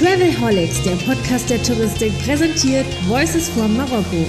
[0.00, 4.24] Travelholics, der Podcast der Touristik, präsentiert Voices from Marokko.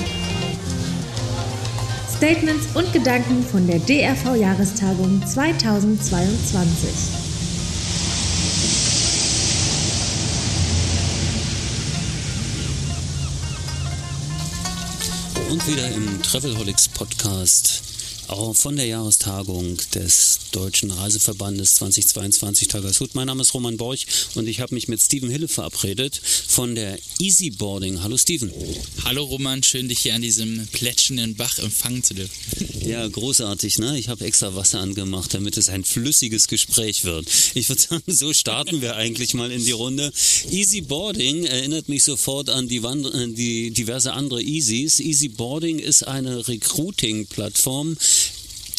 [2.13, 6.90] Statements und Gedanken von der DRV-Jahrestagung 2022.
[15.51, 17.91] Und wieder im Travelholics Podcast
[18.32, 23.14] auch von der Jahrestagung des Deutschen Reiseverbandes 2022 Tagershut.
[23.14, 24.05] Mein Name ist Roman Borch
[24.36, 28.02] und ich habe mich mit Steven Hille verabredet von der Easyboarding.
[28.04, 28.52] Hallo Steven.
[29.04, 32.32] Hallo Roman, schön dich hier an diesem plätschenden Bach empfangen zu dürfen.
[32.86, 34.00] Ja, großartig, ne?
[34.00, 37.27] Ich habe extra Wasser angemacht, damit es ein flüssiges Gespräch wird.
[37.54, 40.12] Ich würde sagen, so starten wir eigentlich mal in die Runde.
[40.50, 43.08] Easyboarding erinnert mich sofort an die, Wand
[43.38, 45.00] die diverse andere Easys.
[45.00, 47.98] Easyboarding ist eine Recruiting-Plattform,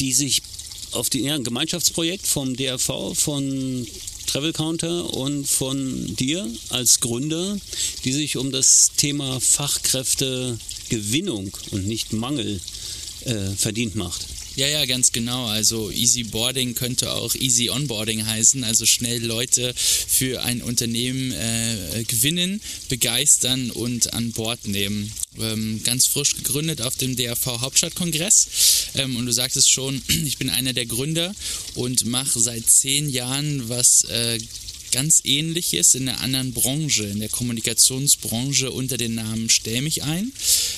[0.03, 0.43] die sich
[0.91, 3.87] auf die, ja, ein Gemeinschaftsprojekt vom DRV, von
[4.27, 7.57] Travel Counter und von dir als Gründer,
[8.05, 12.61] die sich um das Thema Fachkräftegewinnung und nicht Mangel
[13.25, 14.27] äh, verdient macht.
[14.57, 15.47] Ja, ja, ganz genau.
[15.47, 22.05] Also Easy Boarding könnte auch Easy Onboarding heißen, also schnell Leute für ein Unternehmen äh,
[22.05, 25.11] gewinnen, begeistern und an Bord nehmen.
[25.39, 28.82] Ähm, ganz frisch gegründet auf dem DRV Hauptstadtkongress.
[28.95, 31.35] Ähm, und du sagtest schon, ich bin einer der Gründer
[31.75, 34.39] und mache seit zehn Jahren was äh,
[34.93, 40.33] ganz ähnliches in einer anderen Branche, in der Kommunikationsbranche unter dem Namen Stell mich ein.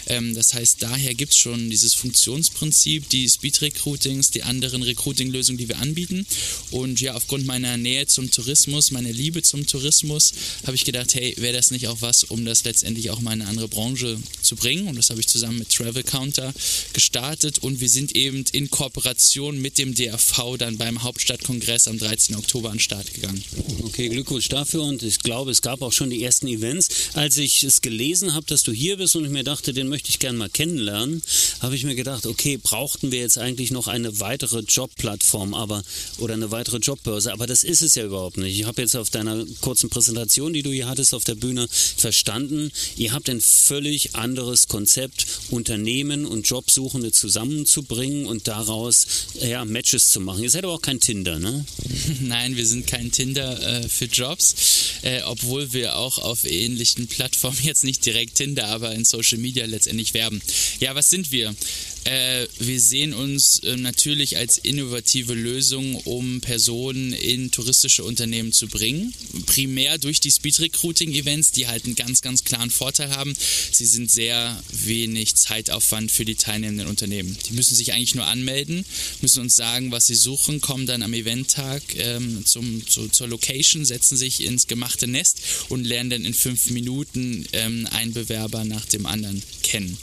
[0.07, 5.59] Ähm, das heißt, daher gibt es schon dieses Funktionsprinzip, die Speed Recruitings, die anderen Recruiting-Lösungen,
[5.59, 6.27] die wir anbieten.
[6.71, 10.33] Und ja, aufgrund meiner Nähe zum Tourismus, meiner Liebe zum Tourismus,
[10.67, 13.43] habe ich gedacht, hey, wäre das nicht auch was, um das letztendlich auch mal in
[13.43, 14.89] eine andere Branche zu bringen?
[14.89, 16.55] Und das habe ich zusammen mit Travel Counter
[16.93, 22.37] gestartet und wir sind eben in Kooperation mit dem DRV dann beim Hauptstadtkongress am 13.
[22.37, 23.43] Oktober an den Start gegangen.
[23.83, 24.04] Okay.
[24.05, 26.89] Okay, Glückwunsch dafür und ich glaube, es gab auch schon die ersten Events.
[27.15, 30.11] Als ich es gelesen habe, dass du hier bist und ich mir dachte, den möchte
[30.11, 31.23] ich gerne mal kennenlernen,
[31.61, 35.83] habe ich mir gedacht, okay, brauchten wir jetzt eigentlich noch eine weitere Jobplattform, aber
[36.19, 38.59] oder eine weitere Jobbörse, aber das ist es ja überhaupt nicht.
[38.59, 42.73] Ich habe jetzt auf deiner kurzen Präsentation, die du hier hattest auf der Bühne, verstanden,
[42.97, 49.07] ihr habt ein völlig anderes Konzept, Unternehmen und Jobsuchende zusammenzubringen und daraus
[49.41, 50.43] ja, Matches zu machen.
[50.43, 51.65] Ihr seid aber auch kein Tinder, ne?
[52.21, 53.63] Nein, wir sind kein Tinder.
[53.63, 54.55] Äh, für Jobs,
[55.03, 59.65] äh, obwohl wir auch auf ähnlichen Plattformen jetzt nicht direkt Tinder, aber in Social Media
[59.67, 60.43] letztendlich werben.
[60.81, 61.55] Ja, was sind wir?
[62.05, 68.69] Äh, wir sehen uns äh, natürlich als innovative Lösung, um Personen in touristische Unternehmen zu
[68.69, 69.15] bringen.
[69.47, 73.35] Primär durch die Speed Recruiting Events, die halt einen ganz, ganz klaren Vorteil haben.
[73.73, 77.39] Sie sind sehr wenig Zeitaufwand für die teilnehmenden Unternehmen.
[77.49, 78.85] Die müssen sich eigentlich nur anmelden,
[79.23, 83.85] müssen uns sagen, was sie suchen, kommen dann am Eventtag ähm, zum, zu, zur Location,
[83.85, 88.85] setzen sich ins gemachte Nest und lernen dann in fünf Minuten ähm, einen Bewerber nach
[88.85, 89.97] dem anderen kennen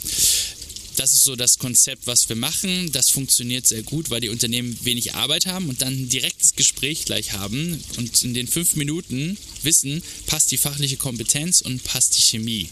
[1.02, 2.92] das ist so das Konzept, was wir machen.
[2.92, 7.06] Das funktioniert sehr gut, weil die Unternehmen wenig Arbeit haben und dann ein direktes Gespräch
[7.06, 12.22] gleich haben und in den fünf Minuten wissen, passt die fachliche Kompetenz und passt die
[12.22, 12.68] Chemie.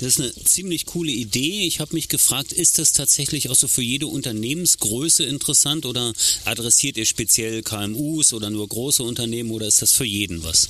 [0.00, 1.66] Das ist eine ziemlich coole Idee.
[1.66, 6.12] Ich habe mich gefragt, ist das tatsächlich auch so für jede Unternehmensgröße interessant oder
[6.44, 10.68] adressiert ihr speziell KMUs oder nur große Unternehmen oder ist das für jeden was?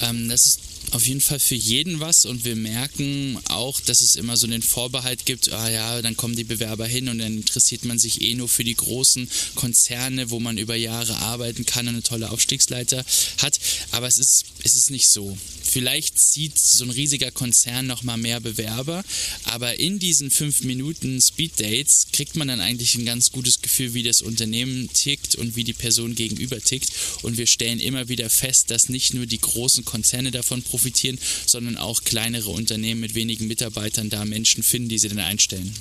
[0.00, 0.60] Ähm, das ist
[0.92, 4.62] auf jeden Fall für jeden was und wir merken auch, dass es immer so den
[4.62, 8.34] Vorbehalt gibt, ah ja, dann kommen die Bewerber hin und dann interessiert man sich eh
[8.34, 13.04] nur für die großen Konzerne, wo man über Jahre arbeiten kann und eine tolle Aufstiegsleiter
[13.38, 13.60] hat.
[13.92, 15.36] Aber es ist, es ist nicht so.
[15.62, 19.04] Vielleicht zieht so ein riesiger Konzern nochmal mehr Bewerber,
[19.44, 23.94] aber in diesen fünf Minuten Speed Dates kriegt man dann eigentlich ein ganz gutes Gefühl,
[23.94, 26.90] wie das Unternehmen tickt und wie die Person gegenüber tickt.
[27.22, 31.18] Und wir stellen immer wieder fest, dass nicht nur die großen Konzerne davon profitieren, profitieren,
[31.46, 35.72] sondern auch kleinere Unternehmen mit wenigen Mitarbeitern da Menschen finden, die sie dann einstellen.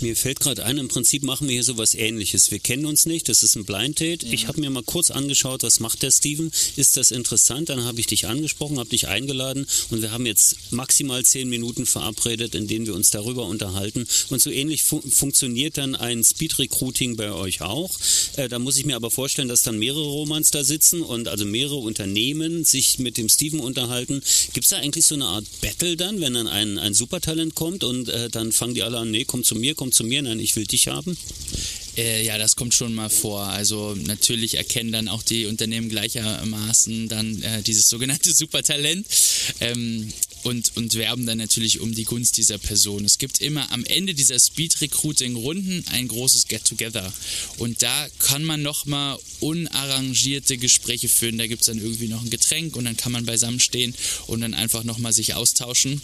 [0.00, 2.50] Mir fällt gerade ein, im Prinzip machen wir hier sowas ähnliches.
[2.50, 4.22] Wir kennen uns nicht, das ist ein Blind Date.
[4.22, 4.32] Ja.
[4.32, 6.50] Ich habe mir mal kurz angeschaut, was macht der Steven?
[6.76, 7.68] Ist das interessant?
[7.68, 11.86] Dann habe ich dich angesprochen, habe dich eingeladen und wir haben jetzt maximal zehn Minuten
[11.86, 14.06] verabredet, in denen wir uns darüber unterhalten.
[14.28, 17.96] Und so ähnlich fu funktioniert dann ein Speed Recruiting bei euch auch.
[18.36, 21.44] Äh, da muss ich mir aber vorstellen, dass dann mehrere Romans da sitzen und also
[21.44, 24.22] mehrere Unternehmen sich mit dem Steven unterhalten.
[24.52, 27.84] Gibt es da eigentlich so eine Art Battle dann, wenn dann ein, ein Supertalent kommt
[27.84, 30.40] und äh, dann fangen die alle an, nee, komm zu mir, komm zu mir, nein,
[30.40, 31.16] ich will dich haben?
[31.96, 33.42] Äh, ja, das kommt schon mal vor.
[33.44, 39.06] Also natürlich erkennen dann auch die Unternehmen gleichermaßen dann äh, dieses sogenannte Supertalent.
[39.60, 40.12] Ähm,
[40.46, 43.04] und, und werben dann natürlich um die Gunst dieser Person.
[43.04, 47.12] Es gibt immer am Ende dieser Speed-Recruiting-Runden ein großes Get-Together.
[47.58, 51.36] Und da kann man nochmal unarrangierte Gespräche führen.
[51.36, 53.94] Da gibt es dann irgendwie noch ein Getränk und dann kann man beisammen stehen
[54.28, 56.00] und dann einfach nochmal sich austauschen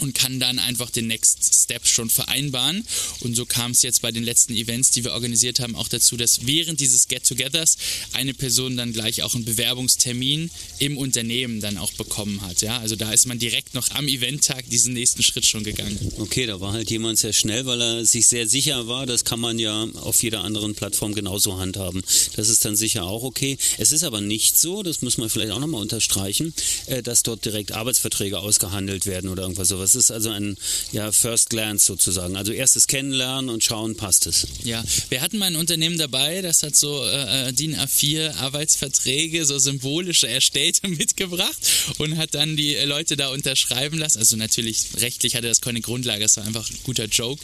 [0.00, 2.84] und kann dann einfach den Next Step schon vereinbaren.
[3.20, 6.16] Und so kam es jetzt bei den letzten Events, die wir organisiert haben, auch dazu,
[6.16, 7.76] dass während dieses Get-togethers
[8.12, 12.62] eine Person dann gleich auch einen Bewerbungstermin im Unternehmen dann auch bekommen hat.
[12.62, 15.98] Ja, also da ist man direkt noch am Eventtag diesen nächsten Schritt schon gegangen.
[16.18, 19.06] Okay, da war halt jemand sehr schnell, weil er sich sehr sicher war.
[19.06, 22.02] Das kann man ja auf jeder anderen Plattform genauso handhaben.
[22.36, 23.58] Das ist dann sicher auch okay.
[23.78, 26.54] Es ist aber nicht so, das muss man vielleicht auch nochmal unterstreichen,
[26.86, 29.85] äh, dass dort direkt Arbeitsverträge ausgehandelt werden oder irgendwas sowas.
[29.86, 30.56] Das ist also ein
[30.90, 32.34] ja, First Glance sozusagen.
[32.36, 34.48] Also erstes Kennenlernen und schauen, passt es.
[34.64, 39.60] Ja, wir hatten mal ein Unternehmen dabei, das hat so äh, DIN A4 Arbeitsverträge, so
[39.60, 41.56] symbolische erstellte mitgebracht
[41.98, 44.18] und hat dann die Leute da unterschreiben lassen.
[44.18, 47.40] Also natürlich rechtlich hatte das keine Grundlage, das war einfach ein guter Joke.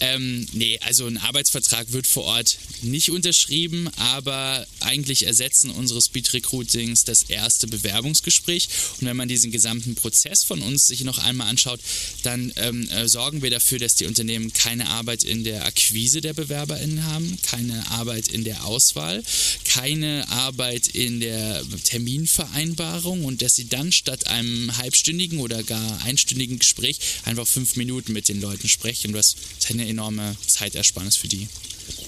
[0.00, 6.32] Ähm, nee, also ein Arbeitsvertrag wird vor Ort nicht unterschrieben, aber eigentlich ersetzen unsere Speed
[6.34, 8.68] Recruitings das erste Bewerbungsgespräch.
[9.00, 11.80] Und wenn man diesen gesamten Prozess von uns sich noch einmal anschaut,
[12.22, 16.34] dann ähm, äh, sorgen wir dafür, dass die Unternehmen keine Arbeit in der Akquise der
[16.34, 19.22] BewerberInnen haben, keine Arbeit in der Auswahl,
[19.64, 26.58] keine Arbeit in der Terminvereinbarung und dass sie dann statt einem halbstündigen oder gar einstündigen
[26.58, 29.36] Gespräch einfach fünf Minuten mit den Leuten sprechen, was
[29.84, 31.48] eine enorme Zeitersparnis für die.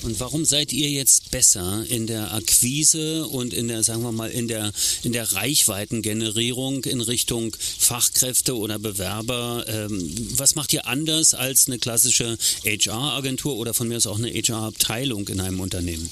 [0.02, 4.31] Und warum seid ihr jetzt besser in der Akquise und in der, sagen wir mal,
[4.31, 9.64] in der, in der Reichweitengenerierung in Richtung Fachkräfte oder Bewerber?
[9.69, 14.31] Ähm, was macht ihr anders als eine klassische HR-Agentur oder von mir aus auch eine
[14.31, 16.08] HR-Abteilung in einem Unternehmen?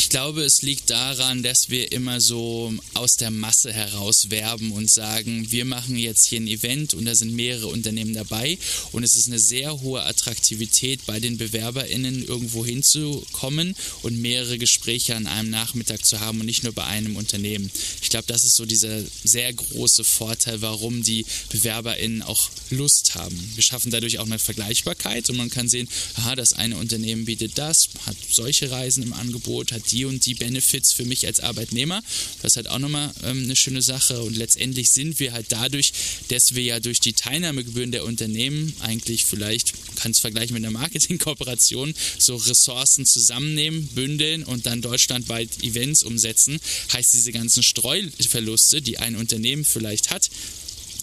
[0.00, 4.88] Ich glaube, es liegt daran, dass wir immer so aus der Masse heraus werben und
[4.88, 8.58] sagen, wir machen jetzt hier ein Event und da sind mehrere Unternehmen dabei
[8.92, 15.16] und es ist eine sehr hohe Attraktivität bei den BewerberInnen irgendwo hinzukommen und mehrere Gespräche
[15.16, 17.68] an einem Nachmittag zu haben und nicht nur bei einem Unternehmen.
[18.00, 23.36] Ich glaube, das ist so dieser sehr große Vorteil, warum die BewerberInnen auch Lust haben.
[23.56, 27.58] Wir schaffen dadurch auch eine Vergleichbarkeit und man kann sehen, aha, das eine Unternehmen bietet
[27.58, 32.02] das, hat solche Reisen im Angebot, hat die und die Benefits für mich als Arbeitnehmer.
[32.42, 34.22] Das ist halt auch nochmal ähm, eine schöne Sache.
[34.22, 35.92] Und letztendlich sind wir halt dadurch,
[36.28, 40.72] dass wir ja durch die Teilnahmegebühren der Unternehmen eigentlich vielleicht, kann es vergleichen mit einer
[40.72, 46.60] Marketingkooperation, so Ressourcen zusammennehmen, bündeln und dann deutschlandweit Events umsetzen,
[46.92, 50.30] heißt diese ganzen Streuverluste, die ein Unternehmen vielleicht hat,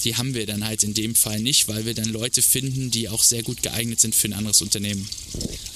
[0.04, 3.10] die haben wir dann halt in dem Fall nicht, weil wir dann Leute finden, die
[3.10, 5.10] auch sehr gut geeignet sind für ein anderes Unternehmen.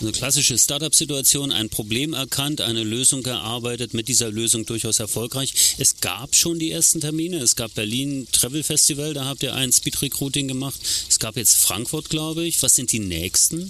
[0.01, 5.53] Eine klassische Startup-Situation, ein Problem erkannt, eine Lösung gearbeitet, mit dieser Lösung durchaus erfolgreich.
[5.77, 7.39] Es gab schon die ersten Termine.
[7.39, 10.79] Es gab Berlin Travel Festival, da habt ihr ein Speed Recruiting gemacht.
[11.09, 12.63] Es gab jetzt Frankfurt, glaube ich.
[12.63, 13.69] Was sind die nächsten?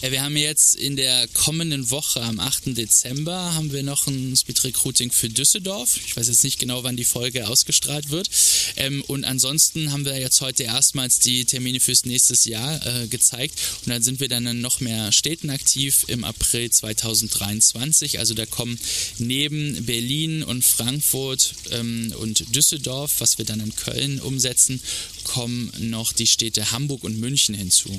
[0.00, 2.76] Ja, wir haben jetzt in der kommenden Woche, am 8.
[2.76, 5.98] Dezember, haben wir noch ein Speed Recruiting für Düsseldorf.
[6.06, 8.30] Ich weiß jetzt nicht genau, wann die Folge ausgestrahlt wird.
[8.76, 13.58] Ähm, und ansonsten haben wir jetzt heute erstmals die Termine fürs nächste Jahr äh, gezeigt.
[13.84, 15.63] Und dann sind wir dann in noch mehr Städten aktiv
[16.08, 18.18] im April 2023.
[18.18, 18.78] Also da kommen
[19.18, 24.80] neben Berlin und Frankfurt ähm, und Düsseldorf, was wir dann in Köln umsetzen,
[25.24, 27.90] kommen noch die Städte Hamburg und München hinzu.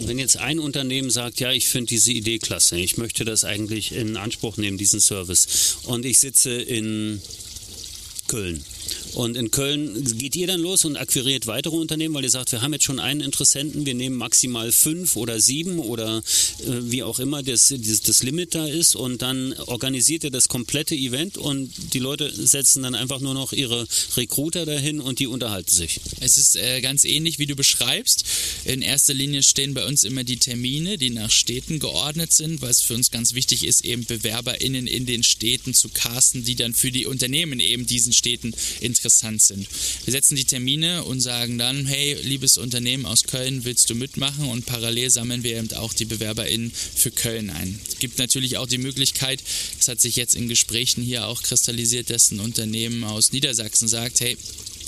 [0.00, 3.92] Wenn jetzt ein Unternehmen sagt, ja, ich finde diese Idee klasse, ich möchte das eigentlich
[3.92, 7.22] in Anspruch nehmen, diesen Service, und ich sitze in
[8.26, 8.64] Köln
[9.14, 12.62] und in Köln geht ihr dann los und akquiriert weitere Unternehmen, weil ihr sagt, wir
[12.62, 16.22] haben jetzt schon einen Interessenten, wir nehmen maximal fünf oder sieben oder äh,
[16.82, 20.94] wie auch immer das, das, das Limit da ist und dann organisiert ihr das komplette
[20.94, 23.86] Event und die Leute setzen dann einfach nur noch ihre
[24.16, 26.00] Recruiter dahin und die unterhalten sich.
[26.20, 28.24] Es ist äh, ganz ähnlich, wie du beschreibst.
[28.64, 32.82] In erster Linie stehen bei uns immer die Termine, die nach Städten geordnet sind, es
[32.82, 36.92] für uns ganz wichtig ist, eben BewerberInnen in den Städten zu casten, die dann für
[36.92, 39.66] die Unternehmen eben diesen Städten interessieren interessant sind.
[40.04, 44.48] Wir setzen die Termine und sagen dann, hey, liebes Unternehmen aus Köln, willst du mitmachen?
[44.48, 47.78] Und parallel sammeln wir eben auch die BewerberInnen für Köln ein.
[47.88, 49.42] Es gibt natürlich auch die Möglichkeit,
[49.76, 54.20] das hat sich jetzt in Gesprächen hier auch kristallisiert, dass ein Unternehmen aus Niedersachsen sagt,
[54.20, 54.36] hey,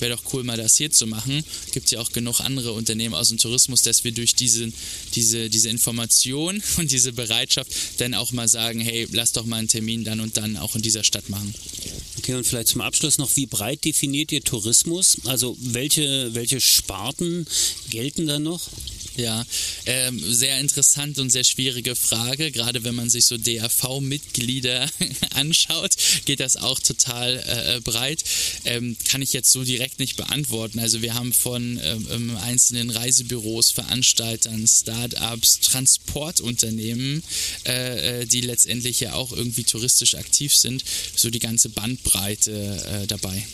[0.01, 1.43] wäre doch cool, mal das hier zu machen.
[1.71, 4.71] Gibt ja auch genug andere Unternehmen aus dem Tourismus, dass wir durch diese,
[5.15, 9.67] diese, diese Information und diese Bereitschaft dann auch mal sagen, hey, lass doch mal einen
[9.67, 11.53] Termin dann und dann auch in dieser Stadt machen.
[12.17, 15.17] Okay, und vielleicht zum Abschluss noch, wie breit definiert ihr Tourismus?
[15.25, 17.45] Also welche, welche Sparten
[17.89, 18.61] gelten da noch?
[19.21, 19.45] Ja,
[19.85, 22.51] ähm, sehr interessant und sehr schwierige Frage.
[22.51, 24.89] Gerade wenn man sich so DAV-Mitglieder
[25.35, 28.23] anschaut, geht das auch total äh, breit.
[28.65, 30.79] Ähm, kann ich jetzt so direkt nicht beantworten.
[30.79, 37.21] Also wir haben von ähm, ähm einzelnen Reisebüros, Veranstaltern, Start-ups, Transportunternehmen,
[37.67, 40.83] äh, äh, die letztendlich ja auch irgendwie touristisch aktiv sind,
[41.15, 43.45] so die ganze Bandbreite äh, dabei.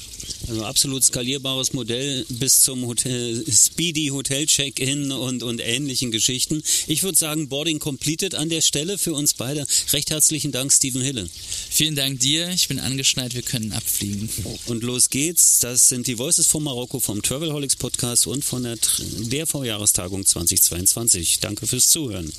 [0.48, 6.64] Also absolut skalierbares Modell bis zum Hotel, Speedy Hotel Check-in und, und ähnlichen Geschichten.
[6.88, 9.66] Ich würde sagen, Boarding completed an der Stelle für uns beide.
[9.94, 11.30] Recht herzlichen Dank, Steven Hille.
[11.70, 12.50] Vielen Dank dir.
[12.50, 13.34] Ich bin angeschnallt.
[13.34, 14.30] Wir können abfliegen.
[14.68, 15.60] Und los geht's.
[15.60, 21.40] Das sind die Voices von Marokko vom Travelholics Podcast und von der DRV-Jahrestagung 2022.
[21.40, 22.32] Danke fürs Zuhören.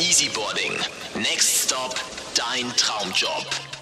[0.00, 0.72] Easy Boarding.
[1.16, 1.94] Next Stop.
[2.34, 3.73] Dein Traumjob.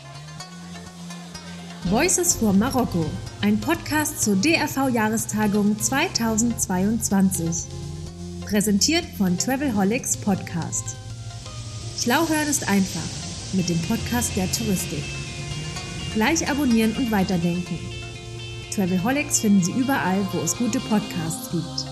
[1.93, 3.05] Voices for Marokko,
[3.43, 7.71] ein Podcast zur DRV-Jahrestagung 2022.
[8.47, 10.97] Präsentiert von Travelholics Podcast.
[11.99, 13.03] Schlau hören ist einfach
[13.53, 15.05] mit dem Podcast der Touristik.
[16.15, 17.79] Gleich abonnieren und weiterdenken.
[18.75, 21.92] Travelholics finden Sie überall, wo es gute Podcasts gibt.